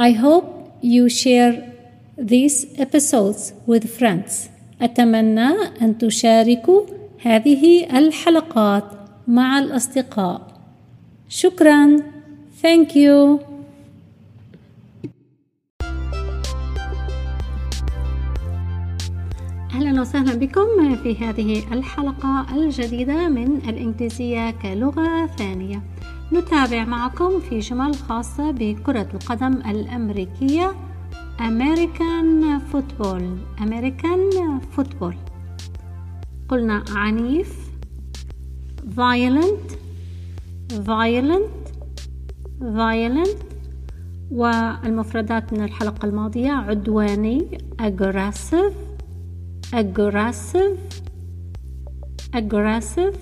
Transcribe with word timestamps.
I 0.00 0.12
hope 0.12 0.46
you 0.80 1.08
share 1.08 1.54
these 2.16 2.66
episodes 2.78 3.52
with 3.66 3.84
friends. 3.98 4.48
أتمنى 4.82 5.48
أن 5.82 5.98
تشاركوا 5.98 6.82
هذه 7.22 7.98
الحلقات 7.98 8.84
مع 9.28 9.58
الأصدقاء. 9.58 10.60
شكرا. 11.28 11.96
Thank 12.62 12.94
you. 12.94 13.40
أهلا 19.74 20.00
وسهلا 20.00 20.34
بكم 20.34 20.96
في 21.02 21.16
هذه 21.16 21.62
الحلقة 21.72 22.46
الجديدة 22.56 23.28
من 23.28 23.56
الإنجليزية 23.68 24.50
كلغة 24.50 25.26
ثانية. 25.26 25.82
نتابع 26.32 26.84
معكم 26.84 27.40
في 27.40 27.58
جمل 27.58 27.94
خاصة 27.94 28.50
بكرة 28.50 29.08
القدم 29.14 29.52
الأمريكية 29.52 30.74
American 31.38 32.60
Football 32.72 33.22
American 33.60 34.34
Football 34.76 35.14
قلنا 36.48 36.84
عنيف 36.90 37.70
violent 38.96 39.72
violent 40.72 41.72
violent 42.60 43.44
والمفردات 44.30 45.52
من 45.52 45.64
الحلقة 45.64 46.06
الماضية 46.08 46.50
عدواني 46.50 47.58
aggressive 47.82 48.74
aggressive 49.74 50.78
aggressive 52.36 53.16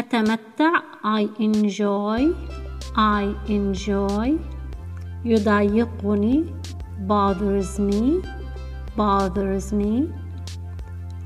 أتمتع 0.00 0.82
I 1.04 1.22
enjoy 1.40 2.20
I 2.96 3.24
enjoy 3.48 4.28
يضايقني 5.24 6.44
bothers 7.06 7.78
me 7.78 8.22
bothers 8.96 9.72
me 9.72 10.08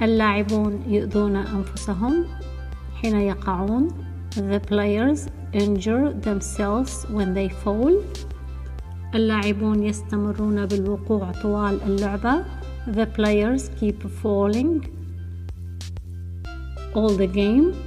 اللاعبون 0.03 0.83
يؤذون 0.87 1.37
أنفسهم 1.37 2.25
حين 3.03 3.17
يقعون 3.17 3.89
the 4.37 4.61
players 4.71 5.29
injure 5.53 6.13
themselves 6.13 7.07
when 7.11 7.33
they 7.35 7.49
fall 7.49 7.95
اللاعبون 9.15 9.83
يستمرون 9.83 10.67
بالوقوع 10.67 11.33
طوال 11.33 11.83
اللعبة 11.83 12.45
the 12.87 13.07
players 13.07 13.71
keep 13.81 14.03
falling 14.23 14.89
all 16.95 17.11
the 17.11 17.27
game 17.27 17.84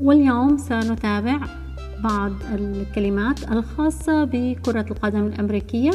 واليوم 0.00 0.58
سنتابع 0.58 1.38
بعض 2.04 2.32
الكلمات 2.54 3.52
الخاصة 3.52 4.24
بكرة 4.24 4.86
القدم 4.90 5.26
الأمريكية. 5.26 5.90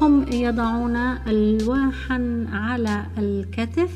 هم 0.00 0.26
يضعون 0.32 0.96
ألواحا 1.26 2.46
على 2.52 3.06
الكتف 3.18 3.90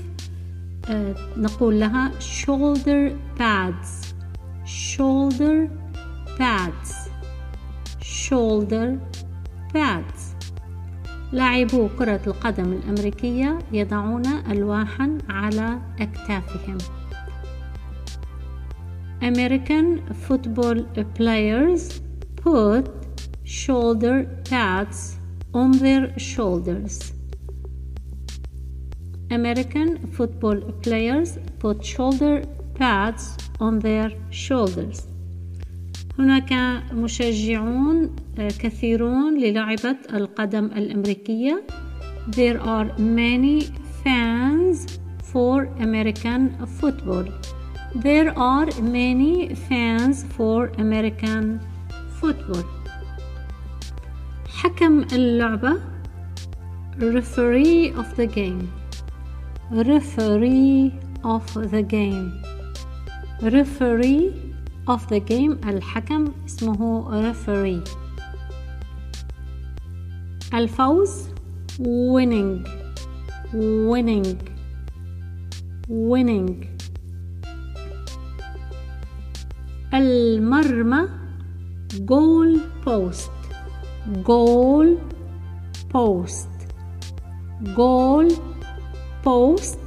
آه، 0.88 1.14
نقول 1.36 1.80
لها 1.80 2.10
shoulder 2.20 3.12
pads. 3.38 4.14
Shoulder 4.66 5.68
pads. 6.38 7.10
Shoulder 8.02 8.98
pads. 9.74 10.20
لاعبو 11.32 11.88
كرة 11.98 12.20
القدم 12.26 12.72
الأمريكية 12.72 13.58
يضعون 13.72 14.26
ألواحا 14.26 15.18
على 15.28 15.78
أكتافهم. 16.00 16.78
American 19.21 19.85
football 20.13 20.83
players 21.15 22.01
put 22.35 22.83
shoulder 23.43 24.17
pads 24.49 25.17
on 25.53 25.71
their 25.71 26.17
shoulders. 26.19 27.13
American 29.31 29.89
football 30.15 30.59
players 30.83 31.37
put 31.59 31.83
shoulder 31.83 32.43
pads 32.75 33.37
on 33.59 33.79
their 33.79 34.11
shoulders. 34.29 35.07
هناك 36.19 36.53
مشجعون 36.93 38.15
كثيرون 38.37 39.37
للعبة 39.39 39.97
القدم 40.13 40.65
الأمريكية. 40.65 41.63
There 42.27 42.59
are 42.61 42.97
many 42.97 43.61
fans 44.03 44.99
for 45.23 45.65
American 45.79 46.65
football. 46.79 47.25
There 47.95 48.37
are 48.37 48.67
many 48.81 49.55
fans 49.55 50.23
for 50.23 50.71
American 50.77 51.59
football. 52.19 52.63
حكم 54.49 55.03
اللعبة 55.13 55.81
referee 56.99 57.93
of 57.99 58.15
the 58.15 58.25
game 58.25 58.71
referee 59.71 60.93
of 61.23 61.71
the 61.71 61.81
game 61.81 62.41
referee 63.41 64.33
of 64.87 65.07
the 65.09 65.19
game 65.19 65.57
الحكم 65.67 66.33
اسمه 66.45 67.31
referee 67.31 67.89
الفوز 70.53 71.27
winning 71.79 72.65
winning 73.53 74.37
winning 75.89 76.67
المرمى 79.94 81.08
جول 81.94 82.60
بوست 82.86 83.30
جول 84.26 84.98
بوست 85.94 86.48
جول 87.62 88.28
بوست 89.24 89.80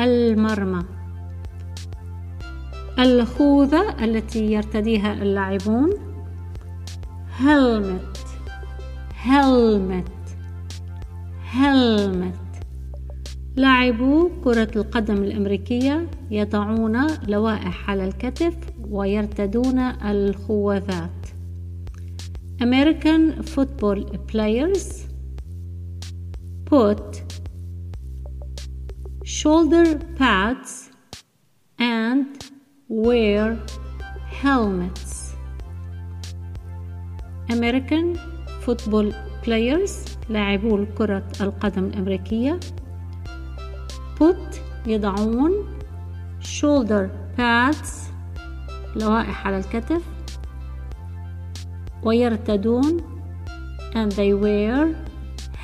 المرمى. 0.00 0.82
الخوذة 2.98 4.04
التي 4.04 4.52
يرتديها 4.52 5.12
اللاعبون. 5.12 5.90
helmet. 7.40 8.18
helmet. 9.24 10.10
helmet. 11.52 12.43
لاعبو 13.56 14.30
كرة 14.44 14.70
القدم 14.76 15.14
الأمريكية 15.24 16.10
يضعون 16.30 17.06
لوائح 17.28 17.90
على 17.90 18.04
الكتف 18.04 18.56
ويرتدون 18.90 19.78
الخوذات 19.78 21.10
American 22.62 23.42
football 23.42 24.00
players 24.32 25.06
put 26.70 27.22
shoulder 29.24 29.86
pads 30.18 30.90
and 31.78 32.26
wear 32.88 33.58
helmets. 34.42 35.34
American 37.50 38.18
football 38.64 39.12
players 39.44 39.90
لاعبو 40.28 40.86
كرة 40.98 41.28
القدم 41.40 41.84
الأمريكية 41.84 42.60
put 44.19 44.59
يضعون 44.85 45.51
shoulder 46.41 47.09
pads 47.37 48.09
لوائح 48.95 49.47
على 49.47 49.57
الكتف 49.57 50.01
ويرتدون 52.03 53.01
and 53.95 54.11
they 54.11 54.33
wear 54.33 54.95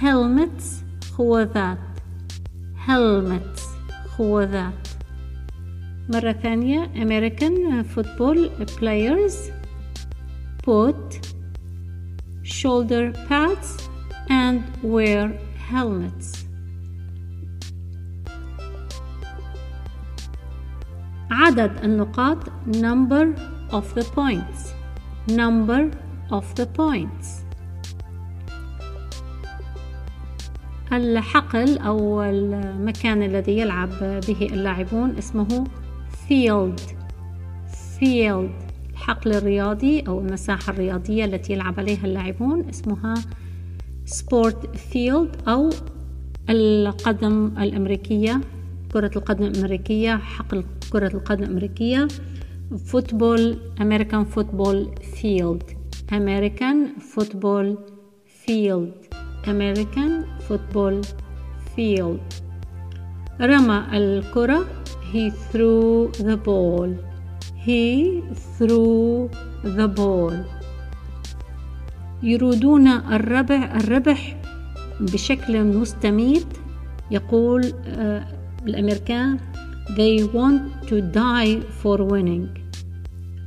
helmets 0.01 0.83
خوذات 1.17 1.77
helmets 2.87 3.61
خوذات 4.17 4.87
مرة 6.09 6.31
ثانية 6.31 6.89
American 6.95 7.83
football 7.83 8.49
players 8.79 9.51
put 10.63 11.35
shoulder 12.43 13.11
pads 13.27 13.89
and 14.29 14.61
wear 14.83 15.31
helmets 15.69 16.45
عدد 21.30 21.84
النقاط 21.84 22.38
number 22.66 23.26
of 23.72 23.84
the 23.94 24.04
points. 24.04 24.74
number 25.28 25.90
of 26.30 26.44
the 26.60 26.66
points. 26.66 27.26
الحقل 30.92 31.78
أو 31.78 32.22
المكان 32.22 33.22
الذي 33.22 33.58
يلعب 33.58 33.90
به 34.00 34.48
اللاعبون 34.52 35.16
اسمه 35.18 35.64
field. 36.28 36.80
field. 38.00 38.50
الحقل 38.90 39.32
الرياضي 39.32 40.00
أو 40.00 40.20
المساحة 40.20 40.72
الرياضية 40.72 41.24
التي 41.24 41.52
يلعب 41.52 41.80
عليها 41.80 42.04
اللاعبون 42.04 42.68
اسمها 42.68 43.14
sport 44.06 44.66
field 44.92 45.48
أو 45.48 45.70
القدم 46.50 47.52
الأمريكية. 47.58 48.40
كرة 48.92 49.10
القدم 49.16 49.44
الأمريكية 49.44 50.16
حقل 50.16 50.64
كرة 50.92 51.16
القدم 51.16 51.44
الأمريكية 51.44 52.08
football 52.86 53.58
American 53.80 54.24
football 54.24 54.94
field 55.16 55.62
American 56.12 56.98
football 57.00 57.76
field 58.42 58.92
American 59.46 60.10
football 60.48 61.02
field. 61.76 62.20
رمى 63.40 63.86
الكرة 63.92 64.66
he 65.12 65.30
threw 65.30 66.10
the 66.18 66.36
ball. 66.36 66.88
He 67.66 68.22
threw 68.58 69.30
the 69.64 69.88
ball. 69.88 70.34
يريدون 72.22 72.86
الربح 72.88 73.74
الربح 73.74 74.36
بشكل 75.00 75.64
مستميت 75.64 76.46
يقول 77.10 77.72
الأمريكان 78.66 79.38
they 79.96 80.22
want 80.24 80.88
to 80.88 81.00
die 81.00 81.60
for 81.82 81.98
winning 81.98 82.48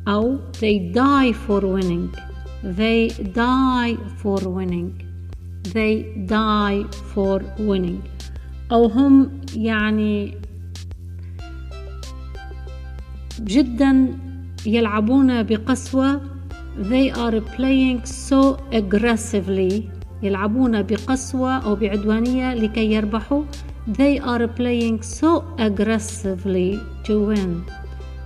أو 0.08 0.38
they 0.60 0.94
die 0.94 1.34
for 1.34 1.62
winning 1.62 2.10
they 2.64 3.10
die 3.36 3.98
for 4.22 4.40
winning 4.48 4.90
they 5.74 6.04
die 6.28 6.84
for 7.14 7.42
winning 7.60 8.00
أو 8.72 8.86
هم 8.88 9.42
يعني 9.56 10.38
جدا 13.40 14.18
يلعبون 14.66 15.44
بقسوة 15.44 16.22
they 16.78 17.12
are 17.12 17.40
playing 17.58 18.06
so 18.06 18.58
aggressively 18.72 19.82
يلعبون 20.24 20.82
بقسوة 20.82 21.58
أو 21.58 21.76
بعدوانية 21.76 22.54
لكي 22.54 22.92
يربحوا 22.94 23.44
they 23.87 24.19
are 24.19 24.47
playing 24.49 25.03
so 25.03 25.45
aggressively 25.59 26.81
to 27.05 27.27
win 27.29 27.65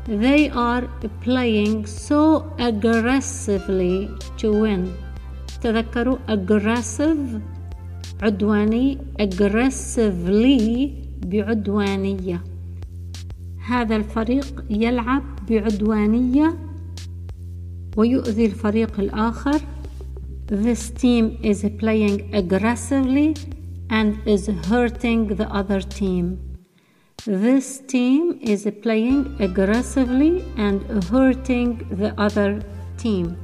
they 0.07 0.51
are 0.51 0.85
playing 1.23 1.87
so 1.87 2.53
aggressively 2.59 4.11
to 4.39 4.53
win 4.53 4.93
تذكروا 5.63 6.19
aggressive 6.29 7.41
عدواني 8.23 8.99
aggressively 9.21 11.03
بعدوانية 11.27 12.45
هذا 13.67 13.97
الفريق 13.97 14.65
يلعب 14.71 15.23
بعدوانية 15.51 16.59
ويؤذي 17.97 18.47
الفريق 18.47 19.01
الآخر 19.01 19.61
This 20.53 20.91
team 20.91 21.39
is 21.43 21.65
playing 21.79 22.35
aggressively 22.35 23.35
and 23.91 24.19
is 24.27 24.47
hurting 24.69 25.29
the 25.37 25.49
other 25.49 25.81
team. 25.81 26.53
This 27.25 27.81
team 27.81 28.39
is 28.41 28.67
playing 28.83 29.37
aggressively 29.39 30.45
and 30.57 31.05
hurting 31.05 31.87
the 31.91 32.15
other 32.19 32.61
team. 32.99 33.37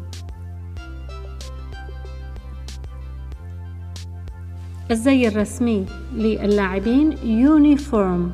الزي 4.91 5.29
الرسمي 5.29 5.87
للاعبين 6.13 7.13
uniform 7.17 8.33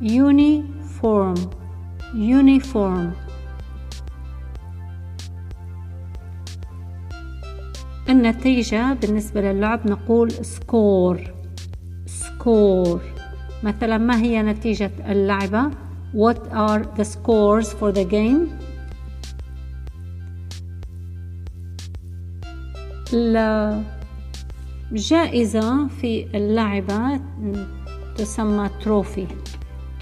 uniform 0.00 1.36
uniform 2.14 3.23
النتيجة 8.09 8.93
بالنسبة 8.93 9.41
للعب 9.41 9.87
نقول 9.87 10.31
score. 10.31 11.19
Score. 12.07 12.99
مثلا 13.63 13.97
ما 13.97 14.21
هي 14.21 14.41
نتيجة 14.41 14.91
اللعبة؟ 15.09 15.71
What 16.13 16.37
are 16.53 16.83
the 16.97 17.03
scores 17.03 17.67
for 17.67 17.91
the 17.91 18.05
game? 18.05 18.65
الجائزة 24.91 25.87
في 25.87 26.27
اللعبة 26.37 27.19
تسمى 28.15 28.69
trophy 28.83 29.27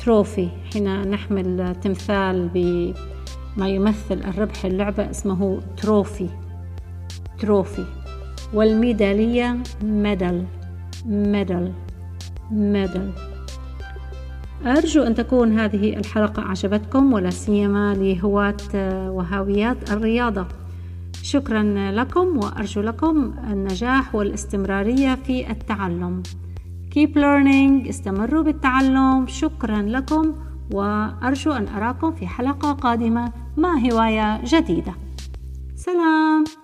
trophy 0.04 0.50
حين 0.74 1.10
نحمل 1.10 1.76
تمثال 1.82 2.50
بما 2.54 3.70
يمثل 3.70 4.22
الربح 4.28 4.66
اللعبة 4.66 5.10
اسمه 5.10 5.60
trophy 5.78 6.30
trophy 7.40 7.86
والميدالية 8.54 9.58
medal 9.84 10.46
medal 11.06 11.72
medal 12.52 13.12
أرجو 14.66 15.04
أن 15.04 15.16
تكون 15.16 15.60
هذه 15.60 15.98
الحلقة 15.98 16.44
أعجبتكم 16.44 17.14
ولا 17.14 17.30
سيما 17.30 17.94
لهواة 17.94 18.58
وهاويات 19.10 19.92
الرياضة. 19.92 20.48
شكرا 21.22 21.64
لكم 21.92 22.38
وأرجو 22.38 22.82
لكم 22.82 23.34
النجاح 23.52 24.16
والاستمرارية 24.16 25.16
في 25.16 25.52
التعلم. 25.52 26.24
Keep 26.96 27.10
learning 27.16 27.90
استمروا 27.90 28.44
بالتعلم. 28.44 29.28
شكرا 29.28 29.82
لكم 29.82 30.34
وأرجو 30.74 31.52
أن 31.52 31.68
أراكم 31.68 32.12
في 32.12 32.28
حلقة 32.28 32.72
قادمة 32.72 33.32
مع 33.58 33.74
هواية 33.78 34.42
جديدة. 34.44 34.94
سلام! 35.76 36.63